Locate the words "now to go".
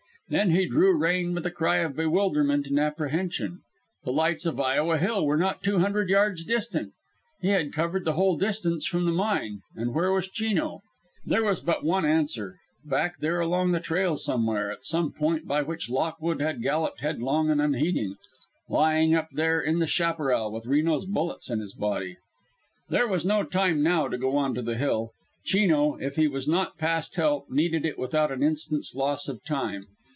23.83-24.37